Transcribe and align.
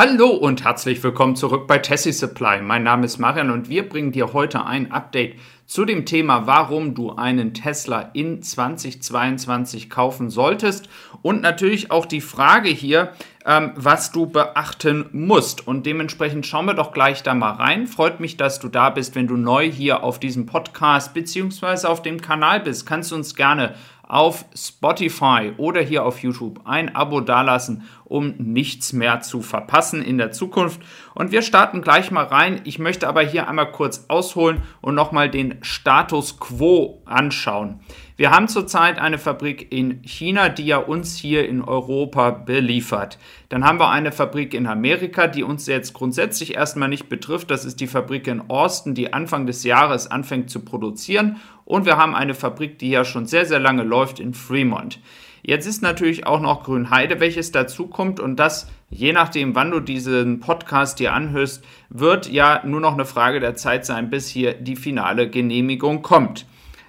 Hallo 0.00 0.28
und 0.28 0.62
herzlich 0.62 1.02
willkommen 1.02 1.34
zurück 1.34 1.66
bei 1.66 1.78
Tessie 1.78 2.12
Supply. 2.12 2.62
Mein 2.62 2.84
Name 2.84 3.04
ist 3.04 3.18
Marian 3.18 3.50
und 3.50 3.68
wir 3.68 3.88
bringen 3.88 4.12
dir 4.12 4.32
heute 4.32 4.64
ein 4.64 4.92
Update 4.92 5.34
zu 5.66 5.84
dem 5.84 6.06
Thema, 6.06 6.46
warum 6.46 6.94
du 6.94 7.16
einen 7.16 7.52
Tesla 7.52 8.10
in 8.12 8.40
2022 8.40 9.90
kaufen 9.90 10.30
solltest 10.30 10.88
und 11.22 11.42
natürlich 11.42 11.90
auch 11.90 12.06
die 12.06 12.20
Frage 12.20 12.68
hier, 12.68 13.12
ähm, 13.44 13.72
was 13.74 14.12
du 14.12 14.26
beachten 14.26 15.06
musst. 15.10 15.66
Und 15.66 15.84
dementsprechend 15.84 16.46
schauen 16.46 16.66
wir 16.66 16.74
doch 16.74 16.92
gleich 16.92 17.24
da 17.24 17.34
mal 17.34 17.54
rein. 17.54 17.88
Freut 17.88 18.20
mich, 18.20 18.36
dass 18.36 18.60
du 18.60 18.68
da 18.68 18.90
bist. 18.90 19.16
Wenn 19.16 19.26
du 19.26 19.36
neu 19.36 19.68
hier 19.68 20.04
auf 20.04 20.20
diesem 20.20 20.46
Podcast 20.46 21.12
bzw. 21.12 21.88
auf 21.88 22.02
dem 22.02 22.20
Kanal 22.20 22.60
bist, 22.60 22.86
kannst 22.86 23.10
du 23.10 23.16
uns 23.16 23.34
gerne 23.34 23.74
auf 24.08 24.46
Spotify 24.56 25.52
oder 25.58 25.82
hier 25.82 26.04
auf 26.04 26.22
YouTube 26.22 26.62
ein 26.64 26.96
Abo 26.96 27.20
dalassen, 27.20 27.84
um 28.06 28.34
nichts 28.38 28.94
mehr 28.94 29.20
zu 29.20 29.42
verpassen 29.42 30.02
in 30.02 30.16
der 30.16 30.32
Zukunft. 30.32 30.80
Und 31.14 31.30
wir 31.30 31.42
starten 31.42 31.82
gleich 31.82 32.10
mal 32.10 32.24
rein. 32.24 32.62
Ich 32.64 32.78
möchte 32.78 33.06
aber 33.06 33.20
hier 33.20 33.48
einmal 33.48 33.70
kurz 33.70 34.06
ausholen 34.08 34.62
und 34.80 34.94
nochmal 34.94 35.30
den 35.30 35.58
Status 35.60 36.40
quo 36.40 37.02
anschauen. 37.04 37.80
Wir 38.16 38.32
haben 38.32 38.48
zurzeit 38.48 38.98
eine 38.98 39.16
Fabrik 39.16 39.72
in 39.72 40.02
China, 40.02 40.48
die 40.48 40.66
ja 40.66 40.78
uns 40.78 41.16
hier 41.16 41.48
in 41.48 41.62
Europa 41.62 42.30
beliefert. 42.30 43.16
Dann 43.48 43.64
haben 43.64 43.78
wir 43.78 43.90
eine 43.90 44.10
Fabrik 44.10 44.54
in 44.54 44.66
Amerika, 44.66 45.28
die 45.28 45.44
uns 45.44 45.68
jetzt 45.68 45.92
grundsätzlich 45.92 46.56
erstmal 46.56 46.88
nicht 46.88 47.08
betrifft. 47.08 47.48
Das 47.50 47.64
ist 47.64 47.78
die 47.78 47.86
Fabrik 47.86 48.26
in 48.26 48.50
Austin, 48.50 48.94
die 48.94 49.12
Anfang 49.12 49.46
des 49.46 49.62
Jahres 49.62 50.10
anfängt 50.10 50.50
zu 50.50 50.64
produzieren. 50.64 51.36
Und 51.68 51.84
wir 51.84 51.98
haben 51.98 52.14
eine 52.14 52.32
Fabrik, 52.32 52.78
die 52.78 52.88
ja 52.88 53.04
schon 53.04 53.26
sehr, 53.26 53.44
sehr 53.44 53.58
lange 53.58 53.82
läuft 53.82 54.20
in 54.20 54.32
Fremont. 54.32 55.00
Jetzt 55.42 55.66
ist 55.66 55.82
natürlich 55.82 56.26
auch 56.26 56.40
noch 56.40 56.64
Grünheide, 56.64 57.20
welches 57.20 57.52
dazukommt 57.52 58.20
und 58.20 58.36
das, 58.36 58.70
je 58.88 59.12
nachdem, 59.12 59.54
wann 59.54 59.70
du 59.70 59.80
diesen 59.80 60.40
Podcast 60.40 60.98
dir 60.98 61.12
anhörst, 61.12 61.62
wird 61.90 62.26
ja 62.26 62.62
nur 62.64 62.80
noch 62.80 62.94
eine 62.94 63.04
Frage 63.04 63.38
der 63.38 63.54
Zeit 63.54 63.84
sein, 63.84 64.08
bis 64.08 64.28
hier 64.28 64.54
die 64.54 64.76
finale 64.76 65.28
Genehmigung 65.28 66.00
kommt. 66.00 66.46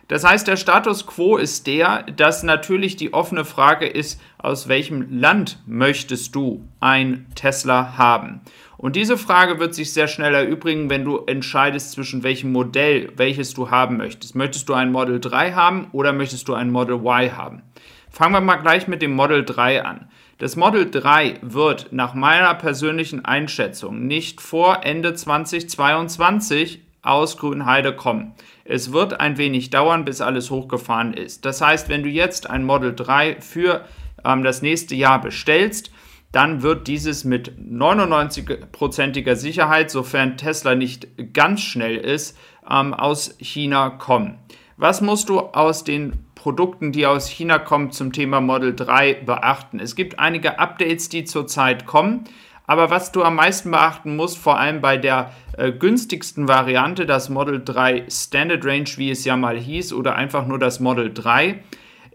Das 0.10 0.24
heißt, 0.24 0.48
der 0.48 0.58
Status 0.58 1.06
quo 1.06 1.38
ist 1.38 1.68
der, 1.68 2.02
dass 2.02 2.42
natürlich 2.42 2.96
die 2.96 3.14
offene 3.14 3.46
Frage 3.46 3.86
ist, 3.86 4.20
aus 4.40 4.68
welchem 4.68 5.20
Land 5.20 5.60
möchtest 5.68 6.34
du 6.34 6.68
ein 6.80 7.28
Tesla 7.36 7.96
haben? 7.96 8.42
Und 8.76 8.96
diese 8.96 9.18
Frage 9.18 9.60
wird 9.60 9.76
sich 9.76 9.94
sehr 9.94 10.08
schnell 10.08 10.34
erübrigen, 10.34 10.90
wenn 10.90 11.06
du 11.06 11.18
entscheidest 11.28 11.92
zwischen 11.92 12.24
welchem 12.24 12.52
Modell, 12.52 13.12
welches 13.18 13.54
du 13.54 13.70
haben 13.70 13.98
möchtest. 13.98 14.34
Möchtest 14.34 14.68
du 14.68 14.74
ein 14.74 14.92
Model 14.92 15.20
3 15.20 15.54
haben 15.54 15.90
oder 15.92 16.12
möchtest 16.12 16.48
du 16.48 16.56
ein 16.56 16.72
Model 16.72 16.96
Y 16.96 17.38
haben? 17.38 17.62
Fangen 18.10 18.34
wir 18.34 18.42
mal 18.42 18.56
gleich 18.56 18.88
mit 18.88 19.04
dem 19.04 19.14
Model 19.14 19.46
3 19.46 19.86
an. 19.86 20.10
Das 20.40 20.56
Model 20.56 20.90
3 20.90 21.36
wird 21.44 21.92
nach 21.92 22.16
meiner 22.16 22.56
persönlichen 22.56 23.26
Einschätzung 23.26 24.08
nicht 24.08 24.42
vor 24.42 24.84
Ende 24.86 25.14
2022 25.14 26.82
aus 27.02 27.38
Grünheide 27.38 27.96
kommen. 27.96 28.34
Es 28.66 28.92
wird 28.92 29.20
ein 29.20 29.38
wenig 29.38 29.70
dauern, 29.70 30.06
bis 30.06 30.22
alles 30.22 30.52
hochgefahren 30.52 31.14
ist. 31.14 31.46
Das 31.46 31.62
heißt, 31.62 31.90
wenn 31.90 32.04
du 32.04 32.10
jetzt 32.10 32.50
ein 32.50 32.64
Model 32.64 32.94
3 32.96 33.42
für 33.42 33.86
ähm, 34.24 34.44
das 34.44 34.62
nächste 34.62 34.96
Jahr 34.96 35.22
bestellst, 35.22 35.92
dann 36.32 36.62
wird 36.62 36.88
dieses 36.88 37.24
mit 37.24 37.58
99%iger 37.58 39.36
Sicherheit, 39.36 39.90
sofern 39.90 40.38
Tesla 40.38 40.76
nicht 40.76 41.08
ganz 41.34 41.62
schnell 41.62 41.98
ist, 41.98 42.38
ähm, 42.70 42.94
aus 42.94 43.36
China 43.40 43.90
kommen. 43.90 44.38
Was 44.78 45.02
musst 45.02 45.30
du 45.30 45.40
aus 45.40 45.84
den 45.84 46.26
Produkten, 46.36 46.92
die 46.92 47.06
aus 47.06 47.28
China 47.28 47.60
kommen, 47.60 47.92
zum 47.92 48.14
Thema 48.14 48.40
Model 48.40 48.76
3 48.76 49.16
beachten? 49.26 49.80
Es 49.80 49.96
gibt 49.96 50.20
einige 50.20 50.60
Updates, 50.60 51.10
die 51.10 51.26
zurzeit 51.26 51.86
kommen. 51.86 52.26
Aber 52.70 52.92
was 52.92 53.12
du 53.12 53.24
am 53.24 53.34
meisten 53.34 53.72
beachten 53.72 54.16
musst, 54.16 54.38
vor 54.38 54.60
allem 54.60 54.80
bei 54.80 54.96
der 54.96 55.32
äh, 55.58 55.72
günstigsten 55.72 56.48
Variante, 56.48 57.08
das 57.08 57.28
Model 57.28 57.64
3 57.66 58.06
Standard 58.12 58.64
Range, 58.64 58.88
wie 58.98 59.10
es 59.10 59.26
ja 59.26 59.36
mal 59.36 59.58
hieß, 59.58 59.92
oder 59.92 60.14
einfach 60.14 60.46
nur 60.46 60.60
das 60.60 60.80
Model 60.80 61.12
3, 61.12 61.64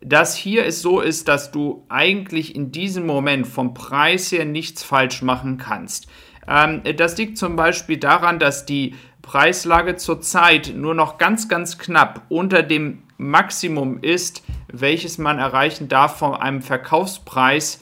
dass 0.00 0.36
hier 0.36 0.64
es 0.64 0.80
so 0.80 1.00
ist, 1.00 1.26
dass 1.26 1.50
du 1.50 1.84
eigentlich 1.88 2.54
in 2.54 2.70
diesem 2.70 3.04
Moment 3.04 3.48
vom 3.48 3.74
Preis 3.74 4.30
her 4.30 4.44
nichts 4.44 4.84
falsch 4.84 5.22
machen 5.22 5.58
kannst. 5.58 6.06
Ähm, 6.46 6.82
das 6.98 7.18
liegt 7.18 7.36
zum 7.36 7.56
Beispiel 7.56 7.96
daran, 7.96 8.38
dass 8.38 8.64
die 8.64 8.94
Preislage 9.22 9.96
zurzeit 9.96 10.72
nur 10.76 10.94
noch 10.94 11.18
ganz, 11.18 11.48
ganz 11.48 11.78
knapp 11.78 12.26
unter 12.28 12.62
dem 12.62 13.02
Maximum 13.16 13.98
ist, 14.02 14.44
welches 14.68 15.18
man 15.18 15.40
erreichen 15.40 15.88
darf 15.88 16.16
von 16.18 16.32
einem 16.36 16.62
Verkaufspreis 16.62 17.80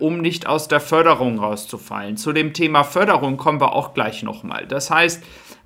um 0.00 0.20
nicht 0.20 0.46
aus 0.46 0.68
der 0.68 0.80
Förderung 0.80 1.38
rauszufallen. 1.38 2.16
Zu 2.16 2.32
dem 2.32 2.52
Thema 2.52 2.84
Förderung 2.84 3.36
kommen 3.36 3.60
wir 3.60 3.72
auch 3.72 3.94
gleich 3.94 4.22
nochmal. 4.22 4.66
Das 4.66 4.90
heißt, 4.90 5.22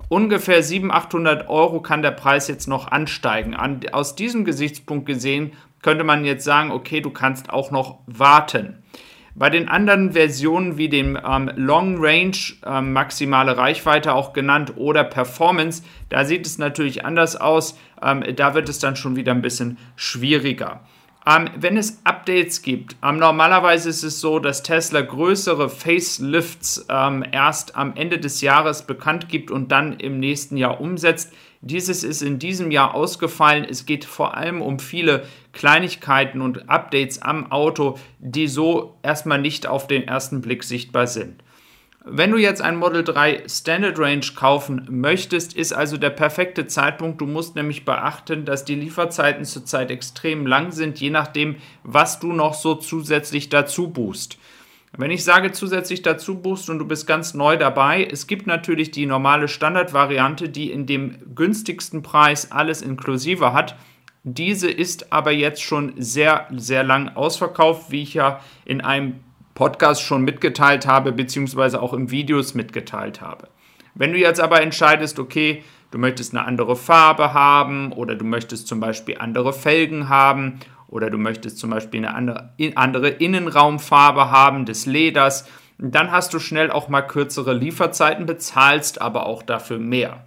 ungefähr 0.09 0.61
700, 0.61 1.05
800 1.05 1.49
Euro 1.49 1.81
kann 1.81 2.01
der 2.01 2.11
Preis 2.11 2.47
jetzt 2.47 2.67
noch 2.67 2.91
ansteigen. 2.91 3.55
An, 3.55 3.81
aus 3.91 4.15
diesem 4.15 4.45
Gesichtspunkt 4.45 5.05
gesehen 5.05 5.53
könnte 5.81 6.03
man 6.03 6.25
jetzt 6.25 6.43
sagen, 6.43 6.71
okay, 6.71 7.01
du 7.01 7.11
kannst 7.11 7.49
auch 7.49 7.71
noch 7.71 7.99
warten. 8.07 8.83
Bei 9.35 9.49
den 9.49 9.67
anderen 9.67 10.11
Versionen 10.11 10.77
wie 10.77 10.89
dem 10.89 11.17
ähm, 11.17 11.49
Long 11.55 11.95
Range, 11.97 12.37
ähm, 12.65 12.93
maximale 12.93 13.57
Reichweite 13.57 14.13
auch 14.13 14.31
genannt, 14.31 14.73
oder 14.75 15.03
Performance, 15.03 15.83
da 16.09 16.23
sieht 16.23 16.45
es 16.45 16.59
natürlich 16.59 17.03
anders 17.03 17.35
aus. 17.35 17.77
Ähm, 18.01 18.23
da 18.35 18.53
wird 18.53 18.69
es 18.69 18.77
dann 18.77 18.95
schon 18.95 19.15
wieder 19.15 19.31
ein 19.31 19.41
bisschen 19.41 19.79
schwieriger. 19.95 20.81
Ähm, 21.25 21.49
wenn 21.55 21.77
es 21.77 22.01
Updates 22.03 22.61
gibt, 22.61 22.97
ähm, 23.01 23.17
normalerweise 23.17 23.89
ist 23.89 24.03
es 24.03 24.19
so, 24.19 24.39
dass 24.39 24.61
Tesla 24.61 25.01
größere 25.01 25.69
Facelifts 25.69 26.85
ähm, 26.89 27.23
erst 27.31 27.77
am 27.77 27.95
Ende 27.95 28.19
des 28.19 28.41
Jahres 28.41 28.81
bekannt 28.81 29.29
gibt 29.29 29.49
und 29.49 29.71
dann 29.71 29.93
im 29.93 30.19
nächsten 30.19 30.57
Jahr 30.57 30.81
umsetzt. 30.81 31.31
Dieses 31.61 32.03
ist 32.03 32.21
in 32.21 32.39
diesem 32.39 32.71
Jahr 32.71 32.93
ausgefallen. 32.93 33.65
Es 33.69 33.85
geht 33.85 34.03
vor 34.03 34.35
allem 34.35 34.61
um 34.61 34.79
viele 34.79 35.25
Kleinigkeiten 35.53 36.41
und 36.41 36.69
Updates 36.69 37.21
am 37.21 37.53
Auto, 37.53 37.97
die 38.19 38.47
so 38.47 38.97
erstmal 39.01 39.39
nicht 39.39 39.65
auf 39.65 39.87
den 39.87 40.05
ersten 40.05 40.41
Blick 40.41 40.65
sichtbar 40.65 41.07
sind. 41.07 41.41
Wenn 42.05 42.31
du 42.31 42.37
jetzt 42.37 42.61
ein 42.61 42.75
Model 42.75 43.01
3 43.01 43.43
Standard 43.47 43.97
Range 43.97 44.25
kaufen 44.35 44.85
möchtest, 44.89 45.55
ist 45.55 45.71
also 45.71 45.95
der 45.95 46.09
perfekte 46.09 46.67
Zeitpunkt. 46.67 47.21
Du 47.21 47.25
musst 47.25 47.55
nämlich 47.55 47.85
beachten, 47.85 48.43
dass 48.43 48.65
die 48.65 48.75
Lieferzeiten 48.75 49.45
zurzeit 49.45 49.89
extrem 49.89 50.45
lang 50.45 50.73
sind, 50.73 50.99
je 50.99 51.09
nachdem, 51.09 51.55
was 51.83 52.19
du 52.19 52.33
noch 52.33 52.55
so 52.55 52.75
zusätzlich 52.75 53.47
dazu 53.47 53.89
buchst. 53.89 54.37
Wenn 54.97 55.11
ich 55.11 55.23
sage 55.23 55.53
zusätzlich 55.53 56.01
dazu 56.01 56.35
buchst 56.35 56.69
und 56.69 56.77
du 56.77 56.85
bist 56.85 57.07
ganz 57.07 57.33
neu 57.33 57.55
dabei, 57.55 58.05
es 58.05 58.27
gibt 58.27 58.47
natürlich 58.47 58.91
die 58.91 59.05
normale 59.05 59.47
Standardvariante, 59.47 60.49
die 60.49 60.71
in 60.71 60.85
dem 60.85 61.17
günstigsten 61.33 62.03
Preis 62.03 62.51
alles 62.51 62.81
inklusive 62.81 63.53
hat. 63.53 63.77
Diese 64.23 64.69
ist 64.69 65.13
aber 65.13 65.31
jetzt 65.31 65.63
schon 65.63 65.93
sehr, 65.97 66.47
sehr 66.55 66.83
lang 66.83 67.15
ausverkauft, 67.15 67.91
wie 67.91 68.03
ich 68.03 68.13
ja 68.13 68.41
in 68.65 68.81
einem 68.81 69.21
Podcast 69.55 70.01
schon 70.01 70.23
mitgeteilt 70.23 70.87
habe, 70.87 71.11
beziehungsweise 71.11 71.81
auch 71.81 71.93
im 71.93 72.11
Videos 72.11 72.53
mitgeteilt 72.53 73.21
habe. 73.21 73.49
Wenn 73.95 74.11
du 74.11 74.17
jetzt 74.17 74.41
aber 74.41 74.61
entscheidest, 74.61 75.19
okay, 75.19 75.63
du 75.91 75.97
möchtest 75.99 76.33
eine 76.33 76.45
andere 76.45 76.75
Farbe 76.75 77.33
haben 77.33 77.91
oder 77.91 78.15
du 78.15 78.25
möchtest 78.25 78.67
zum 78.67 78.79
Beispiel 78.79 79.17
andere 79.19 79.53
Felgen 79.53 80.09
haben 80.09 80.59
oder 80.87 81.09
du 81.09 81.17
möchtest 81.17 81.59
zum 81.59 81.69
Beispiel 81.69 82.05
eine 82.05 82.49
andere 82.77 83.09
Innenraumfarbe 83.09 84.31
haben 84.31 84.65
des 84.65 84.85
Leders, 84.85 85.47
dann 85.77 86.11
hast 86.11 86.33
du 86.33 86.39
schnell 86.39 86.71
auch 86.71 86.87
mal 86.87 87.01
kürzere 87.01 87.53
Lieferzeiten, 87.53 88.25
bezahlst 88.25 89.01
aber 89.01 89.25
auch 89.25 89.43
dafür 89.43 89.79
mehr. 89.79 90.25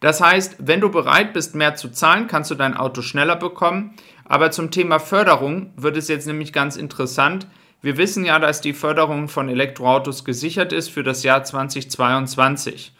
Das 0.00 0.20
heißt, 0.20 0.56
wenn 0.60 0.80
du 0.80 0.90
bereit 0.90 1.32
bist, 1.32 1.56
mehr 1.56 1.74
zu 1.74 1.88
zahlen, 1.88 2.28
kannst 2.28 2.50
du 2.50 2.54
dein 2.54 2.76
Auto 2.76 3.02
schneller 3.02 3.36
bekommen. 3.36 3.94
Aber 4.24 4.50
zum 4.52 4.70
Thema 4.70 5.00
Förderung 5.00 5.72
wird 5.76 5.96
es 5.96 6.06
jetzt 6.08 6.26
nämlich 6.26 6.52
ganz 6.52 6.76
interessant. 6.76 7.48
Wir 7.80 7.96
wissen 7.96 8.24
ja, 8.24 8.40
dass 8.40 8.60
die 8.60 8.72
Förderung 8.72 9.28
von 9.28 9.48
Elektroautos 9.48 10.24
gesichert 10.24 10.72
ist 10.72 10.88
für 10.88 11.04
das 11.04 11.22
Jahr 11.22 11.44
2022. 11.44 12.92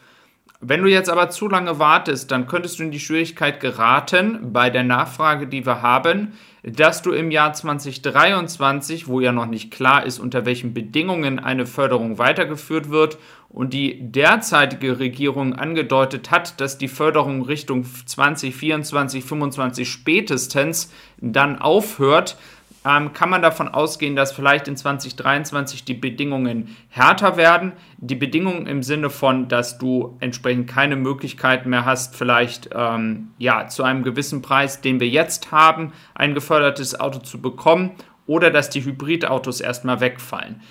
Wenn 0.60 0.82
du 0.82 0.88
jetzt 0.88 1.10
aber 1.10 1.30
zu 1.30 1.48
lange 1.48 1.80
wartest, 1.80 2.30
dann 2.30 2.46
könntest 2.46 2.78
du 2.78 2.84
in 2.84 2.92
die 2.92 3.00
Schwierigkeit 3.00 3.58
geraten 3.58 4.52
bei 4.52 4.70
der 4.70 4.84
Nachfrage, 4.84 5.48
die 5.48 5.66
wir 5.66 5.82
haben, 5.82 6.32
dass 6.64 7.02
du 7.02 7.12
im 7.12 7.30
Jahr 7.30 7.52
2023, 7.52 9.08
wo 9.08 9.20
ja 9.20 9.32
noch 9.32 9.46
nicht 9.46 9.72
klar 9.72 10.04
ist, 10.04 10.18
unter 10.18 10.46
welchen 10.46 10.74
Bedingungen 10.74 11.38
eine 11.38 11.66
Förderung 11.66 12.18
weitergeführt 12.18 12.90
wird 12.90 13.18
und 13.48 13.72
die 13.72 14.10
derzeitige 14.10 14.98
Regierung 14.98 15.54
angedeutet 15.54 16.30
hat, 16.30 16.60
dass 16.60 16.76
die 16.76 16.88
Förderung 16.88 17.42
Richtung 17.42 17.84
2024, 17.84 19.22
2025 19.24 19.88
spätestens 19.88 20.92
dann 21.20 21.60
aufhört, 21.60 22.36
ähm, 22.88 23.12
kann 23.12 23.28
man 23.28 23.42
davon 23.42 23.68
ausgehen, 23.68 24.16
dass 24.16 24.32
vielleicht 24.32 24.66
in 24.66 24.76
2023 24.76 25.84
die 25.84 25.94
Bedingungen 25.94 26.74
härter 26.88 27.36
werden. 27.36 27.72
Die 27.98 28.14
Bedingungen 28.14 28.66
im 28.66 28.82
Sinne 28.82 29.10
von, 29.10 29.48
dass 29.48 29.76
du 29.76 30.16
entsprechend 30.20 30.70
keine 30.70 30.96
Möglichkeit 30.96 31.66
mehr 31.66 31.84
hast, 31.84 32.16
vielleicht 32.16 32.70
ähm, 32.74 33.32
ja, 33.36 33.66
zu 33.68 33.82
einem 33.82 34.02
gewissen 34.04 34.40
Preis, 34.40 34.80
den 34.80 35.00
wir 35.00 35.08
jetzt 35.08 35.52
haben, 35.52 35.92
ein 36.14 36.34
gefördertes 36.34 36.98
Auto 36.98 37.18
zu 37.18 37.42
bekommen 37.42 37.90
oder 38.26 38.50
dass 38.50 38.70
die 38.70 38.82
Hybridautos 38.82 39.60
erstmal 39.60 40.00
wegfallen. 40.00 40.62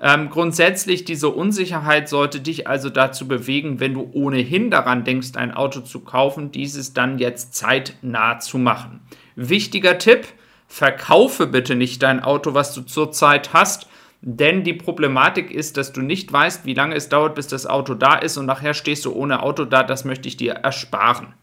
Ähm, 0.00 0.30
grundsätzlich, 0.30 1.04
diese 1.04 1.28
Unsicherheit 1.28 2.08
sollte 2.08 2.40
dich 2.40 2.66
also 2.66 2.90
dazu 2.90 3.28
bewegen, 3.28 3.78
wenn 3.78 3.94
du 3.94 4.10
ohnehin 4.12 4.70
daran 4.70 5.04
denkst, 5.04 5.36
ein 5.36 5.52
Auto 5.52 5.80
zu 5.80 6.00
kaufen, 6.00 6.50
dieses 6.50 6.94
dann 6.94 7.18
jetzt 7.18 7.54
zeitnah 7.54 8.40
zu 8.40 8.58
machen. 8.58 9.00
Wichtiger 9.36 9.98
Tipp, 9.98 10.26
verkaufe 10.70 11.48
bitte 11.48 11.74
nicht 11.74 12.02
dein 12.02 12.22
Auto, 12.22 12.54
was 12.54 12.72
du 12.72 12.82
zurzeit 12.82 13.52
hast, 13.52 13.88
denn 14.22 14.62
die 14.62 14.72
Problematik 14.72 15.50
ist, 15.50 15.76
dass 15.76 15.92
du 15.92 16.00
nicht 16.00 16.32
weißt, 16.32 16.64
wie 16.64 16.74
lange 16.74 16.94
es 16.94 17.08
dauert, 17.08 17.34
bis 17.34 17.48
das 17.48 17.66
Auto 17.66 17.94
da 17.94 18.14
ist 18.14 18.36
und 18.36 18.46
nachher 18.46 18.72
stehst 18.72 19.04
du 19.04 19.12
ohne 19.12 19.42
Auto 19.42 19.64
da. 19.64 19.82
Das 19.82 20.04
möchte 20.04 20.28
ich 20.28 20.36
dir 20.36 20.52
ersparen. 20.52 21.34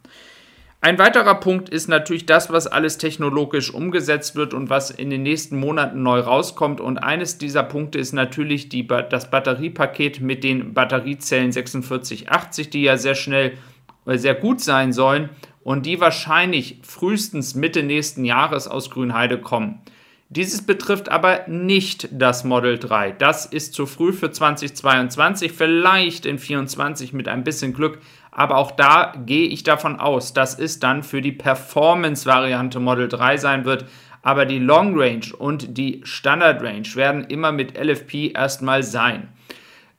Ein 0.80 0.98
weiterer 0.98 1.36
Punkt 1.36 1.68
ist 1.70 1.90
natürlich 1.90 2.26
das, 2.26 2.52
was 2.52 2.68
alles 2.68 3.00
technologisch 3.00 3.74
umgesetzt 3.74 4.36
wird 4.36 4.54
und 4.54 4.70
was 4.70 4.92
in 4.92 5.10
den 5.10 5.24
nächsten 5.24 5.60
Monaten 5.60 6.04
neu 6.04 6.20
rauskommt. 6.20 6.80
Und 6.80 6.98
eines 7.00 7.38
dieser 7.38 7.64
Punkte 7.64 7.98
ist 7.98 8.14
natürlich 8.14 8.70
die, 8.70 8.88
das 8.88 9.30
Batteriepaket 9.30 10.22
mit 10.22 10.44
den 10.44 10.74
Batteriezellen 10.74 11.52
4680, 11.52 12.70
die 12.70 12.84
ja 12.84 12.96
sehr 12.96 13.16
schnell, 13.16 13.58
äh, 14.06 14.18
sehr 14.18 14.36
gut 14.36 14.62
sein 14.62 14.94
sollen 14.94 15.32
und 15.68 15.86
die 15.86 16.00
wahrscheinlich 16.00 16.80
frühestens 16.82 17.54
Mitte 17.54 17.84
nächsten 17.84 18.24
Jahres 18.24 18.70
aus 18.70 18.90
Grünheide 18.90 19.38
kommen. 19.38 19.82
Dieses 20.30 20.66
betrifft 20.66 21.10
aber 21.10 21.42
nicht 21.50 22.08
das 22.10 22.46
Model 22.46 22.80
3. 22.80 23.12
Das 23.12 23.46
ist 23.46 23.74
zu 23.74 23.86
früh 23.86 24.14
für 24.14 24.32
2022, 24.32 25.52
vielleicht 25.52 26.26
in 26.26 26.38
2024 26.38 27.12
mit 27.12 27.28
ein 27.28 27.44
bisschen 27.44 27.74
Glück. 27.74 28.00
Aber 28.32 28.56
auch 28.56 28.72
da 28.72 29.12
gehe 29.26 29.50
ich 29.50 29.64
davon 29.64 30.00
aus, 30.00 30.32
dass 30.32 30.58
es 30.58 30.80
dann 30.80 31.04
für 31.04 31.22
die 31.22 31.34
Performance-Variante 31.34 32.80
Model 32.80 33.10
3 33.10 33.36
sein 33.36 33.66
wird. 33.66 33.84
Aber 34.22 34.46
die 34.46 34.60
Long 34.60 34.98
Range 34.98 35.36
und 35.38 35.78
die 35.78 36.00
Standard 36.06 36.64
Range 36.64 36.88
werden 36.96 37.26
immer 37.26 37.52
mit 37.52 37.78
LFP 37.78 38.32
erstmal 38.34 38.84
sein. 38.84 39.28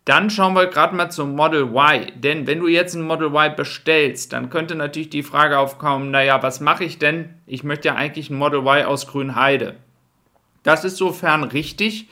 Dann 0.08 0.30
schauen 0.30 0.54
wir 0.54 0.68
gerade 0.68 0.96
mal 0.96 1.10
zum 1.10 1.36
Model 1.36 1.64
Y. 1.64 2.10
Denn 2.14 2.46
wenn 2.46 2.60
du 2.60 2.66
jetzt 2.66 2.94
ein 2.94 3.02
Model 3.02 3.26
Y 3.26 3.54
bestellst, 3.54 4.32
dann 4.32 4.48
könnte 4.48 4.74
natürlich 4.74 5.10
die 5.10 5.22
Frage 5.22 5.58
aufkommen, 5.58 6.10
naja, 6.10 6.42
was 6.42 6.60
mache 6.60 6.84
ich 6.84 6.98
denn? 6.98 7.34
Ich 7.46 7.62
möchte 7.62 7.88
ja 7.88 7.94
eigentlich 7.94 8.30
ein 8.30 8.38
Model 8.38 8.60
Y 8.60 8.86
aus 8.86 9.06
Grünheide. 9.06 9.74
Das 10.62 10.86
ist 10.86 10.96
sofern 10.96 11.44
richtig. 11.44 12.08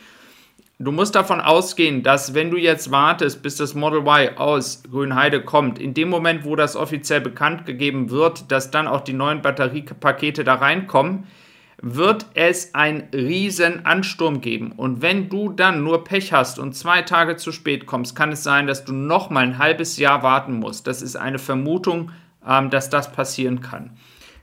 Du 0.79 0.93
musst 0.93 1.15
davon 1.15 1.41
ausgehen, 1.41 2.03
dass 2.03 2.35
wenn 2.35 2.51
du 2.51 2.59
jetzt 2.59 2.91
wartest, 2.91 3.43
bis 3.43 3.57
das 3.57 3.75
Model 3.75 4.01
Y 4.01 4.37
aus 4.37 4.83
Grünheide 4.83 5.41
kommt, 5.41 5.79
in 5.79 5.95
dem 5.95 6.11
Moment, 6.11 6.45
wo 6.45 6.55
das 6.55 6.77
offiziell 6.77 7.23
bekannt 7.23 7.65
gegeben 7.65 8.11
wird, 8.11 8.53
dass 8.53 8.71
dann 8.71 8.89
auch 8.89 9.01
die 9.01 9.15
neuen 9.15 9.41
Batteriepakete 9.41 10.45
da 10.45 10.57
reinkommen, 10.57 11.27
wird 11.83 12.27
es 12.35 12.75
einen 12.75 13.09
riesen 13.13 13.85
Ansturm 13.85 14.41
geben. 14.41 14.73
Und 14.73 15.03
wenn 15.03 15.29
du 15.29 15.51
dann 15.51 15.85
nur 15.85 16.05
Pech 16.05 16.33
hast 16.33 16.59
und 16.59 16.75
zwei 16.75 17.03
Tage 17.03 17.37
zu 17.37 17.53
spät 17.53 17.87
kommst, 17.87 18.17
kann 18.17 18.33
es 18.33 18.43
sein, 18.43 18.67
dass 18.67 18.85
du 18.85 18.93
noch 18.93 19.31
mal 19.31 19.45
ein 19.45 19.59
halbes 19.59 19.99
Jahr 19.99 20.23
warten 20.23 20.55
musst. 20.55 20.87
Das 20.87 21.03
ist 21.03 21.17
eine 21.17 21.39
Vermutung, 21.39 22.11
ähm, 22.47 22.71
dass 22.71 22.89
das 22.89 23.13
passieren 23.13 23.61
kann. 23.61 23.91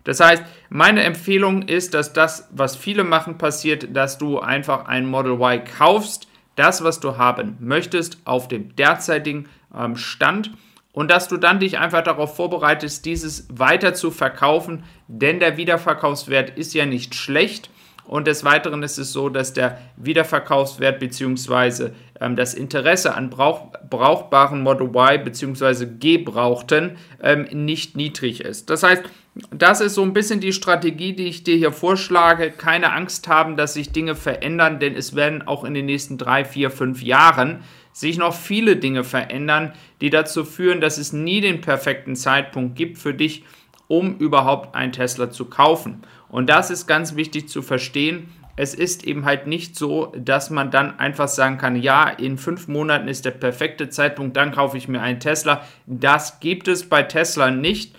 Das 0.04 0.20
heißt, 0.20 0.44
meine 0.70 1.04
Empfehlung 1.04 1.64
ist, 1.64 1.94
dass 1.94 2.14
das, 2.14 2.50
was 2.52 2.76
viele 2.76 3.04
machen, 3.04 3.38
passiert, 3.38 3.96
dass 3.96 4.18
du 4.18 4.40
einfach 4.40 4.86
ein 4.86 5.06
Model 5.06 5.34
Y 5.34 5.64
kaufst, 5.64 6.28
das, 6.56 6.84
was 6.84 7.00
du 7.00 7.18
haben 7.18 7.58
möchtest, 7.60 8.18
auf 8.26 8.48
dem 8.48 8.76
derzeitigen 8.76 9.48
ähm, 9.76 9.96
Stand 9.96 10.52
und 10.94 11.10
dass 11.12 11.28
du 11.28 11.38
dann 11.38 11.60
dich 11.60 11.80
einfach 11.80 12.04
darauf 12.04 12.36
vorbereitest, 12.36 13.06
dieses 13.06 13.48
weiter 13.51 13.94
zu 13.94 14.12
verkaufen, 14.12 14.84
denn 15.07 15.40
der 15.40 15.57
Wiederverkaufswert 15.57 16.51
ist 16.57 16.74
ja 16.74 16.86
nicht 16.86 17.16
schlecht. 17.16 17.69
Und 18.06 18.28
des 18.28 18.44
Weiteren 18.44 18.84
ist 18.84 18.98
es 18.98 19.13
so, 19.13 19.30
dass 19.30 19.54
der 19.54 19.80
Wiederverkaufswert 19.95 21.00
bzw. 21.00 21.92
Ähm, 22.19 22.36
das 22.36 22.54
Interesse 22.54 23.16
an 23.16 23.30
brauch 23.30 23.72
brauchbaren 23.90 24.62
Model 24.62 24.88
Y 24.88 25.24
bzw. 25.24 25.88
gebrauchten 26.00 26.98
ähm, 27.22 27.48
nicht 27.51 27.96
niedrig 27.96 28.42
ist. 28.42 28.69
Das 28.69 28.84
heißt, 28.84 29.04
das 29.51 29.81
ist 29.81 29.96
so 29.96 30.04
ein 30.04 30.13
bisschen 30.13 30.42
die 30.42 30.54
Strategie, 30.54 31.13
die 31.13 31.28
ich 31.28 31.44
dir 31.44 31.56
hier 31.56 31.72
vorschlage. 31.72 32.51
Keine 32.51 32.92
Angst 32.92 33.28
haben, 33.28 33.56
dass 33.56 33.74
sich 33.74 33.92
Dinge 33.92 34.16
verändern, 34.16 34.80
denn 34.80 34.96
es 34.96 35.16
werden 35.16 35.42
auch 35.48 35.63
in 35.63 35.74
den 35.74 35.86
nächsten 35.86 36.18
drei, 36.18 36.46
vier, 36.46 36.72
fünf 36.72 37.01
Jahren 37.01 37.63
sich 37.94 38.18
noch 38.18 38.34
viele 38.34 38.75
Dinge 38.75 39.04
verändern, 39.04 39.74
die 40.01 40.10
dazu 40.10 40.44
führen, 40.44 40.81
dass 40.81 40.98
es 40.98 41.13
nie 41.13 41.40
den 41.40 41.62
perfekten 41.62 42.16
Zeitpunkt 42.16 42.75
gibt 42.75 42.98
für 42.98 43.13
dich, 43.13 43.44
um 43.88 44.18
überhaupt 44.18 44.75
einen 44.75 44.92
Tesla 44.92 45.30
zu 45.30 45.45
kaufen. 45.45 46.01
Und 46.28 46.50
das 46.50 46.72
ist 46.72 46.88
ganz 46.88 47.16
wichtig 47.16 47.48
zu 47.48 47.62
verstehen. 47.62 48.30
Es 48.56 48.74
ist 48.74 49.04
eben 49.04 49.25
halt 49.25 49.48
nicht 49.48 49.75
so, 49.75 50.13
dass 50.18 50.50
man 50.50 50.72
dann 50.72 51.00
einfach 51.00 51.28
sagen 51.28 51.57
kann, 51.57 51.75
ja, 51.75 52.07
in 52.07 52.38
fünf 52.38 52.68
Monaten 52.68 53.07
ist 53.07 53.25
der 53.25 53.31
perfekte 53.31 53.90
Zeitpunkt, 53.90 54.36
dann 54.36 54.51
kaufe 54.51 54.78
ich 54.78 54.88
mir 54.88 55.01
einen 55.01 55.19
Tesla. 55.19 55.63
Das 55.86 56.39
gibt 56.39 56.68
es 56.68 56.89
bei 56.89 57.04
Tesla 57.04 57.51
nicht. 57.51 57.96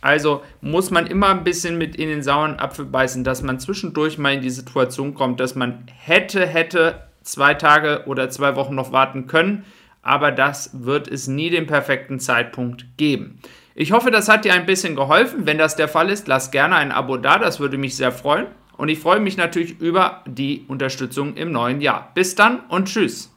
Also 0.00 0.42
muss 0.60 0.90
man 0.90 1.06
immer 1.06 1.28
ein 1.30 1.44
bisschen 1.44 1.76
mit 1.76 1.96
in 1.96 2.08
den 2.08 2.22
sauren 2.22 2.58
Apfel 2.58 2.84
beißen, 2.84 3.24
dass 3.24 3.42
man 3.42 3.58
zwischendurch 3.58 4.16
mal 4.16 4.34
in 4.34 4.42
die 4.42 4.50
Situation 4.50 5.14
kommt, 5.14 5.40
dass 5.40 5.54
man 5.54 5.84
hätte, 5.96 6.46
hätte 6.46 7.07
zwei 7.22 7.54
Tage 7.54 8.04
oder 8.06 8.30
zwei 8.30 8.56
Wochen 8.56 8.74
noch 8.74 8.92
warten 8.92 9.26
können, 9.26 9.64
aber 10.02 10.32
das 10.32 10.70
wird 10.84 11.08
es 11.08 11.28
nie 11.28 11.50
den 11.50 11.66
perfekten 11.66 12.20
Zeitpunkt 12.20 12.86
geben. 12.96 13.40
Ich 13.74 13.92
hoffe, 13.92 14.10
das 14.10 14.28
hat 14.28 14.44
dir 14.44 14.54
ein 14.54 14.66
bisschen 14.66 14.96
geholfen. 14.96 15.46
Wenn 15.46 15.58
das 15.58 15.76
der 15.76 15.86
Fall 15.86 16.10
ist, 16.10 16.26
lass 16.26 16.50
gerne 16.50 16.76
ein 16.76 16.90
Abo 16.90 17.16
da, 17.16 17.38
das 17.38 17.60
würde 17.60 17.78
mich 17.78 17.96
sehr 17.96 18.10
freuen. 18.10 18.46
Und 18.76 18.88
ich 18.88 18.98
freue 18.98 19.20
mich 19.20 19.36
natürlich 19.36 19.80
über 19.80 20.22
die 20.26 20.64
Unterstützung 20.66 21.36
im 21.36 21.52
neuen 21.52 21.80
Jahr. 21.80 22.10
Bis 22.14 22.34
dann 22.34 22.60
und 22.68 22.88
tschüss. 22.88 23.32